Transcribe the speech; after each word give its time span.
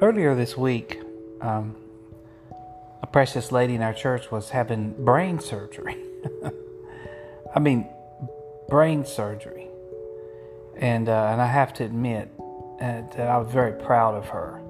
earlier 0.00 0.34
this 0.34 0.56
week, 0.56 1.00
um, 1.40 1.76
a 3.02 3.06
precious 3.06 3.52
lady 3.52 3.74
in 3.74 3.82
our 3.82 3.94
church 3.94 4.30
was 4.30 4.50
having 4.50 4.92
brain 5.04 5.38
surgery. 5.38 5.96
I 7.54 7.60
mean, 7.60 7.88
brain 8.68 9.04
surgery. 9.04 9.68
And, 10.76 11.08
uh, 11.08 11.28
and 11.32 11.40
I 11.40 11.46
have 11.46 11.72
to 11.74 11.84
admit 11.84 12.30
uh, 12.80 13.02
that 13.16 13.28
I 13.28 13.38
was 13.38 13.52
very 13.52 13.72
proud 13.72 14.14
of 14.14 14.28
her 14.28 14.60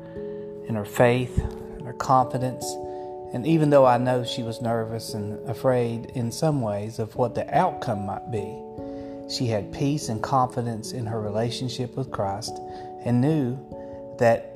and 0.66 0.76
her 0.76 0.84
faith, 0.84 1.38
and 1.38 1.86
her 1.86 1.92
confidence. 1.92 2.64
And 3.32 3.46
even 3.46 3.70
though 3.70 3.84
I 3.84 3.98
know 3.98 4.24
she 4.24 4.42
was 4.42 4.62
nervous 4.62 5.14
and 5.14 5.46
afraid 5.48 6.06
in 6.14 6.32
some 6.32 6.60
ways 6.60 6.98
of 6.98 7.14
what 7.16 7.34
the 7.34 7.52
outcome 7.56 8.06
might 8.06 8.30
be, 8.30 8.60
she 9.28 9.46
had 9.46 9.72
peace 9.72 10.08
and 10.08 10.22
confidence 10.22 10.92
in 10.92 11.06
her 11.06 11.20
relationship 11.20 11.96
with 11.96 12.10
Christ 12.10 12.52
and 13.04 13.20
knew 13.20 13.58
that 14.18 14.53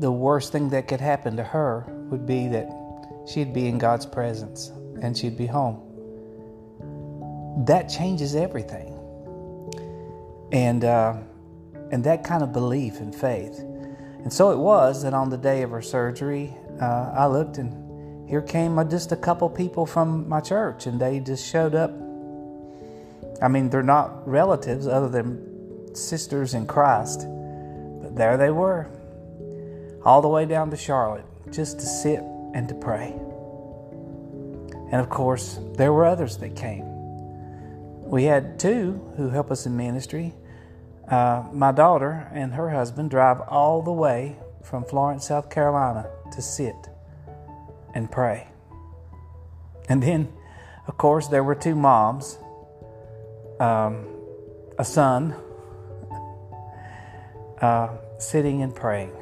the 0.00 0.10
worst 0.10 0.50
thing 0.50 0.70
that 0.70 0.88
could 0.88 1.00
happen 1.00 1.36
to 1.36 1.44
her 1.44 1.84
would 2.10 2.26
be 2.26 2.48
that 2.48 2.70
she'd 3.26 3.52
be 3.52 3.68
in 3.68 3.76
God's 3.76 4.06
presence 4.06 4.72
and 5.02 5.16
she'd 5.16 5.36
be 5.36 5.46
home. 5.46 5.82
That 7.66 7.88
changes 7.88 8.34
everything. 8.34 8.96
And, 10.52 10.84
uh, 10.84 11.18
and 11.92 12.02
that 12.04 12.24
kind 12.24 12.42
of 12.42 12.52
belief 12.52 12.98
and 12.98 13.14
faith. 13.14 13.58
And 13.58 14.32
so 14.32 14.50
it 14.50 14.58
was 14.58 15.02
that 15.02 15.12
on 15.12 15.28
the 15.28 15.36
day 15.36 15.62
of 15.62 15.70
her 15.70 15.82
surgery, 15.82 16.54
uh, 16.80 17.12
I 17.14 17.26
looked 17.26 17.58
and 17.58 18.28
here 18.28 18.40
came 18.40 18.76
just 18.88 19.12
a 19.12 19.16
couple 19.16 19.50
people 19.50 19.86
from 19.86 20.28
my 20.28 20.40
church, 20.40 20.86
and 20.86 21.00
they 21.00 21.18
just 21.18 21.44
showed 21.44 21.74
up. 21.74 21.90
I 23.42 23.48
mean, 23.48 23.70
they're 23.70 23.82
not 23.82 24.26
relatives 24.28 24.86
other 24.86 25.08
than 25.08 25.94
sisters 25.96 26.54
in 26.54 26.66
Christ, 26.66 27.26
but 28.00 28.14
there 28.14 28.36
they 28.36 28.50
were 28.50 28.88
all 30.04 30.22
the 30.22 30.28
way 30.28 30.46
down 30.46 30.70
to 30.70 30.76
Charlotte 30.76 31.24
just 31.50 31.78
to 31.80 31.86
sit 31.86 32.20
and 32.54 32.68
to 32.68 32.74
pray. 32.74 33.12
And 34.90 35.00
of 35.00 35.08
course, 35.08 35.60
there 35.74 35.92
were 35.92 36.04
others 36.04 36.36
that 36.38 36.56
came. 36.56 36.84
We 38.10 38.24
had 38.24 38.58
two 38.58 39.12
who 39.16 39.28
help 39.30 39.50
us 39.50 39.66
in 39.66 39.76
ministry. 39.76 40.34
Uh, 41.08 41.44
my 41.52 41.72
daughter 41.72 42.28
and 42.32 42.52
her 42.54 42.70
husband 42.70 43.10
drive 43.10 43.40
all 43.48 43.82
the 43.82 43.92
way 43.92 44.36
from 44.64 44.84
Florence, 44.84 45.28
South 45.28 45.48
Carolina 45.50 46.08
to 46.32 46.42
sit 46.42 46.74
and 47.94 48.10
pray. 48.10 48.48
And 49.88 50.02
then, 50.02 50.32
of 50.86 50.96
course, 50.96 51.28
there 51.28 51.42
were 51.42 51.54
two 51.54 51.74
moms, 51.74 52.38
um, 53.58 54.06
a 54.78 54.84
son, 54.84 55.34
uh, 57.60 57.96
sitting 58.18 58.62
and 58.62 58.74
praying. 58.74 59.12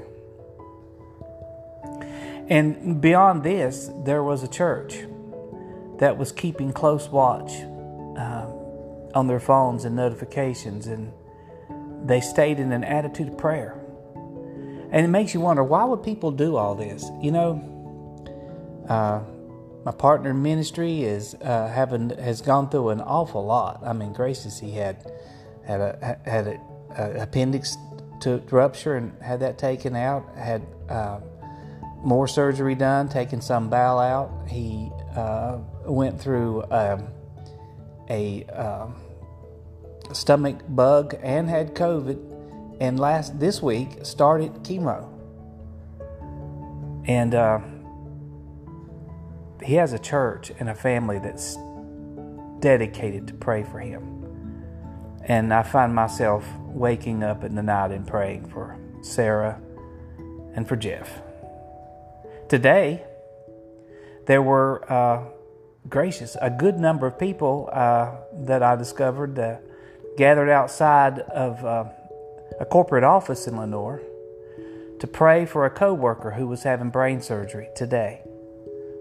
And 2.49 3.01
beyond 3.01 3.43
this, 3.43 3.91
there 4.05 4.23
was 4.23 4.43
a 4.43 4.49
church 4.49 5.05
that 5.99 6.17
was 6.17 6.33
keeping 6.33 6.73
close 6.73 7.09
watch 7.09 7.53
uh, 8.17 8.47
on 9.15 9.27
their 9.27 9.41
phones 9.41 9.85
and 9.85 9.95
notifications, 9.95 10.87
and 10.87 11.13
they 12.05 12.21
stayed 12.21 12.59
in 12.59 12.73
an 12.73 12.85
attitude 12.85 13.29
of 13.29 13.39
prayer. 13.39 13.79
And 14.91 15.05
it 15.05 15.09
makes 15.09 15.35
you 15.35 15.41
wonder 15.41 15.63
why 15.63 15.85
would 15.85 16.03
people 16.03 16.31
do 16.31 16.57
all 16.57 16.75
this? 16.75 17.05
You 17.21 17.33
know, 17.33 18.85
uh, 18.89 19.21
my 19.85 19.93
partner 19.93 20.31
in 20.31 20.43
ministry 20.43 21.03
is 21.03 21.35
uh, 21.35 21.69
having 21.69 22.11
has 22.11 22.41
gone 22.41 22.71
through 22.71 22.91
an 22.91 23.03
awful 23.03 23.45
lot. 23.45 23.81
I 23.85 23.93
mean, 23.93 24.15
gracious, 24.15 24.59
he 24.59 24.73
had 24.73 25.13
had 25.67 25.81
a 25.81 26.19
had 26.25 26.47
a, 26.47 26.61
a 26.97 27.23
appendix 27.23 27.77
to 28.21 28.43
rupture 28.51 28.97
and 28.97 29.13
had 29.23 29.41
that 29.41 29.59
taken 29.59 29.95
out. 29.95 30.35
Had 30.37 30.67
uh, 30.89 31.21
more 32.03 32.29
surgery 32.29 32.75
done, 32.75 33.09
taking 33.09 33.41
some 33.41 33.69
bowel 33.69 33.99
out. 33.99 34.49
He 34.49 34.91
uh, 35.17 35.59
went 35.85 36.21
through 36.21 36.65
um, 36.71 37.09
a 38.09 38.45
um, 38.45 38.95
stomach 40.13 40.61
bug 40.69 41.15
and 41.23 41.49
had 41.49 41.75
COVID, 41.75 42.77
and 42.81 42.99
last 42.99 43.39
this 43.39 43.63
week 43.63 44.05
started 44.05 44.53
chemo. 44.63 45.15
And 47.07 47.35
uh, 47.35 47.61
he 49.63 49.75
has 49.75 49.93
a 49.93 49.99
church 49.99 50.53
and 50.59 50.69
a 50.69 50.75
family 50.75 51.19
that's 51.19 51.57
dedicated 52.61 53.29
to 53.29 53.35
pray 53.35 53.65
for 53.65 53.79
him. 53.79 54.15
And 55.25 55.53
I 55.53 55.63
find 55.63 55.95
myself 55.95 56.47
waking 56.61 57.23
up 57.23 57.45
in 57.45 57.55
the 57.55 57.63
night 57.63 57.91
and 57.91 58.07
praying 58.07 58.49
for 58.49 58.79
Sarah 59.03 59.61
and 60.55 60.67
for 60.67 60.77
Jeff. 60.77 61.23
Today, 62.49 63.05
there 64.27 64.41
were 64.41 64.91
uh, 64.91 65.25
gracious, 65.87 66.35
a 66.41 66.49
good 66.49 66.79
number 66.79 67.07
of 67.07 67.19
people 67.19 67.69
uh, 67.71 68.13
that 68.33 68.63
I 68.63 68.75
discovered 68.75 69.39
uh, 69.39 69.57
gathered 70.17 70.49
outside 70.49 71.19
of 71.19 71.63
uh, 71.63 71.85
a 72.59 72.65
corporate 72.65 73.05
office 73.05 73.47
in 73.47 73.59
Lenoir 73.59 74.01
to 74.99 75.07
pray 75.07 75.45
for 75.45 75.67
a 75.67 75.71
coworker 75.71 76.31
who 76.31 76.47
was 76.47 76.63
having 76.63 76.89
brain 76.89 77.21
surgery 77.21 77.69
today. 77.77 78.23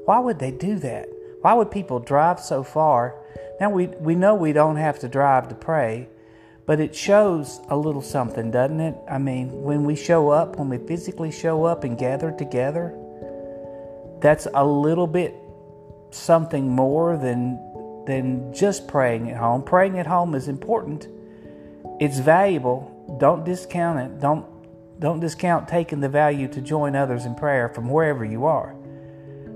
Why 0.03 0.19
would 0.19 0.40
they 0.40 0.52
do 0.52 0.78
that? 0.80 1.07
Why 1.40 1.53
would 1.53 1.72
people 1.72 2.00
drive 2.00 2.41
so 2.41 2.63
far? 2.63 3.16
Now 3.62 3.69
we 3.69 3.88
we 3.88 4.13
know 4.13 4.36
we 4.36 4.52
don't 4.52 4.75
have 4.75 5.00
to 5.00 5.07
drive 5.07 5.47
to 5.47 5.56
pray, 5.56 6.09
but 6.66 6.81
it 6.81 6.94
shows 6.94 7.62
a 7.69 7.78
little 7.78 8.02
something, 8.02 8.52
doesn't 8.52 8.81
it? 8.81 8.97
I 9.09 9.19
mean, 9.19 9.63
when 9.63 9.86
we 9.86 9.96
show 9.96 10.30
up, 10.30 10.57
when 10.57 10.68
we 10.68 10.80
physically 10.80 11.31
show 11.31 11.63
up 11.63 11.86
and 11.86 11.97
gather 11.97 12.31
together, 12.31 12.94
that's 14.19 14.47
a 14.53 14.66
little 14.66 15.07
bit 15.07 15.35
something 16.11 16.69
more 16.69 17.17
than 17.17 17.63
than 18.05 18.53
just 18.53 18.88
praying 18.88 19.29
at 19.29 19.38
home. 19.38 19.61
Praying 19.61 20.00
at 20.00 20.07
home 20.07 20.33
is 20.33 20.47
important. 20.47 21.07
It's 22.00 22.19
valuable. 22.19 23.17
Don't 23.19 23.44
discount 23.44 24.00
it. 24.00 24.19
Don't 24.19 24.45
don't 25.00 25.19
discount 25.19 25.67
taking 25.67 26.00
the 26.00 26.09
value 26.09 26.47
to 26.47 26.61
join 26.61 26.95
others 26.95 27.25
in 27.25 27.35
prayer 27.35 27.69
from 27.69 27.89
wherever 27.89 28.25
you 28.25 28.45
are. 28.45 28.73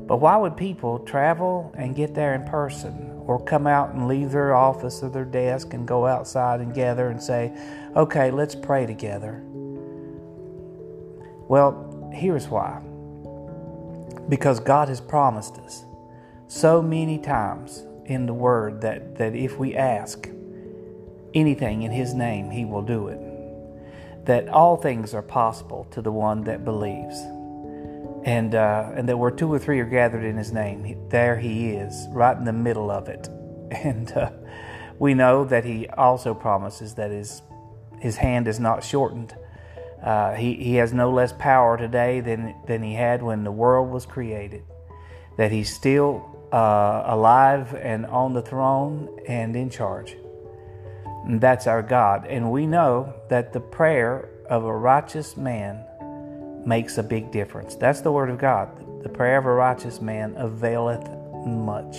But 0.07 0.17
why 0.17 0.37
would 0.37 0.57
people 0.57 0.99
travel 0.99 1.73
and 1.75 1.95
get 1.95 2.13
there 2.13 2.35
in 2.35 2.43
person 2.43 3.23
or 3.25 3.39
come 3.39 3.65
out 3.65 3.93
and 3.93 4.07
leave 4.07 4.31
their 4.31 4.53
office 4.53 5.01
or 5.01 5.09
their 5.09 5.25
desk 5.25 5.73
and 5.73 5.87
go 5.87 6.05
outside 6.05 6.59
and 6.59 6.73
gather 6.73 7.07
and 7.07 7.21
say, 7.21 7.53
"Okay, 7.95 8.29
let's 8.29 8.53
pray 8.53 8.85
together." 8.85 9.41
Well, 11.47 12.11
here's 12.13 12.49
why 12.49 12.81
because 14.29 14.59
God 14.59 14.87
has 14.87 15.01
promised 15.01 15.57
us 15.57 15.83
so 16.47 16.81
many 16.81 17.17
times 17.17 17.83
in 18.05 18.25
the 18.25 18.33
Word 18.33 18.81
that, 18.81 19.15
that 19.17 19.35
if 19.35 19.57
we 19.57 19.75
ask 19.75 20.27
anything 21.33 21.83
in 21.83 21.91
His 21.91 22.13
name, 22.13 22.49
He 22.49 22.65
will 22.65 22.81
do 22.81 23.07
it. 23.07 24.25
That 24.25 24.49
all 24.49 24.77
things 24.77 25.13
are 25.13 25.21
possible 25.21 25.87
to 25.91 26.01
the 26.01 26.11
one 26.11 26.43
that 26.43 26.65
believes. 26.65 27.17
And, 28.23 28.53
uh, 28.53 28.91
and 28.93 29.09
that 29.09 29.17
where 29.17 29.31
two 29.31 29.51
or 29.51 29.57
three 29.57 29.79
are 29.79 29.85
gathered 29.85 30.23
in 30.23 30.37
His 30.37 30.51
name, 30.51 31.09
there 31.09 31.37
He 31.37 31.69
is, 31.69 32.07
right 32.09 32.37
in 32.37 32.45
the 32.45 32.53
middle 32.53 32.91
of 32.91 33.07
it. 33.07 33.29
And 33.71 34.11
uh, 34.11 34.31
we 34.99 35.13
know 35.13 35.45
that 35.45 35.63
He 35.63 35.87
also 35.87 36.33
promises 36.33 36.95
that 36.95 37.09
His, 37.09 37.41
his 37.99 38.17
hand 38.17 38.49
is 38.49 38.59
not 38.59 38.83
shortened 38.83 39.33
uh, 40.03 40.33
he, 40.33 40.55
he 40.55 40.75
has 40.75 40.93
no 40.93 41.11
less 41.11 41.33
power 41.33 41.77
today 41.77 42.21
than, 42.21 42.55
than 42.67 42.81
he 42.81 42.93
had 42.93 43.21
when 43.21 43.43
the 43.43 43.51
world 43.51 43.89
was 43.89 44.05
created. 44.05 44.63
That 45.37 45.51
he's 45.51 45.73
still 45.73 46.47
uh, 46.51 47.03
alive 47.05 47.75
and 47.75 48.05
on 48.07 48.33
the 48.33 48.41
throne 48.41 49.09
and 49.27 49.55
in 49.55 49.69
charge. 49.69 50.15
And 51.25 51.39
that's 51.39 51.67
our 51.67 51.83
God. 51.83 52.25
And 52.25 52.51
we 52.51 52.65
know 52.65 53.13
that 53.29 53.53
the 53.53 53.59
prayer 53.59 54.29
of 54.49 54.65
a 54.65 54.75
righteous 54.75 55.37
man 55.37 55.85
makes 56.65 56.97
a 56.97 57.03
big 57.03 57.31
difference. 57.31 57.75
That's 57.75 58.01
the 58.01 58.11
word 58.11 58.29
of 58.29 58.39
God. 58.39 59.03
The 59.03 59.09
prayer 59.09 59.37
of 59.37 59.45
a 59.45 59.53
righteous 59.53 60.01
man 60.01 60.35
availeth 60.35 61.07
much. 61.45 61.97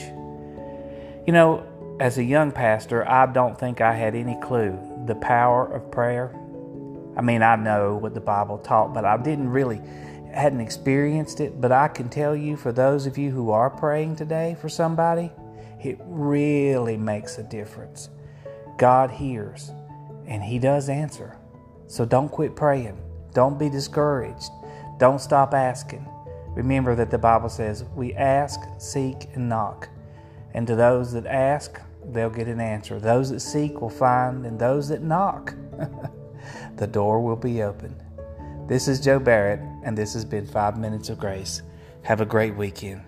You 1.27 1.33
know, 1.33 1.67
as 2.01 2.19
a 2.19 2.25
young 2.25 2.51
pastor, 2.51 3.09
I 3.09 3.27
don't 3.27 3.59
think 3.59 3.81
I 3.81 3.95
had 3.95 4.15
any 4.15 4.37
clue 4.41 4.77
the 5.07 5.15
power 5.17 5.73
of 5.73 5.91
prayer 5.91 6.35
I 7.17 7.21
mean, 7.21 7.43
I 7.43 7.57
know 7.57 7.97
what 7.97 8.15
the 8.15 8.21
Bible 8.21 8.59
taught, 8.59 8.95
but 8.95 9.05
I 9.05 9.17
didn't 9.17 9.51
really 9.51 9.81
hadn't 10.33 10.61
experienced 10.61 11.41
it, 11.41 11.61
but 11.61 11.73
I 11.73 11.89
can 11.89 12.09
tell 12.09 12.35
you 12.35 12.57
for 12.57 12.73
those 12.73 13.07
of 13.07 13.19
you 13.19 13.31
who 13.31 13.51
are 13.51 13.71
praying 13.71 14.17
today 14.17 14.57
for 14.61 14.69
somebody, 14.69 15.31
it 15.83 15.99
really 16.05 16.97
makes 16.97 17.39
a 17.39 17.43
difference. 17.43 18.09
God 18.79 19.11
hears 19.11 19.71
and 20.27 20.43
he 20.43 20.59
does 20.59 20.89
answer. 20.89 21.37
So 21.87 22.05
don't 22.05 22.31
quit 22.31 22.57
praying. 22.57 22.99
Don't 23.35 23.59
be 23.59 23.69
discouraged. 23.69 24.51
Don't 24.99 25.21
stop 25.21 25.53
asking. 25.53 26.07
Remember 26.55 26.95
that 26.95 27.11
the 27.11 27.19
Bible 27.19 27.49
says, 27.49 27.85
"We 27.95 28.15
ask, 28.15 28.61
seek, 28.79 29.29
and 29.35 29.49
knock." 29.49 29.89
And 30.55 30.67
to 30.67 30.77
those 30.77 31.13
that 31.13 31.27
ask, 31.27 31.81
they'll 32.05 32.31
get 32.31 32.47
an 32.47 32.61
answer. 32.61 32.99
Those 32.99 33.31
that 33.31 33.41
seek 33.41 33.81
will 33.81 33.91
find, 33.91 34.45
and 34.47 34.59
those 34.59 34.89
that 34.89 35.03
knock 35.03 35.55
the 36.77 36.87
door 36.87 37.21
will 37.21 37.37
be 37.37 37.63
open. 37.63 37.95
This 38.67 38.89
is 38.89 39.01
Joe 39.01 39.19
Barrett, 39.19 39.61
and 39.85 39.97
this 39.97 40.15
has 40.15 40.25
been 40.25 40.47
Five 40.47 40.79
Minutes 40.79 41.09
of 41.09 41.19
Grace. 41.19 41.63
Have 42.03 42.21
a 42.21 42.27
great 42.27 42.57
weekend. 42.57 43.03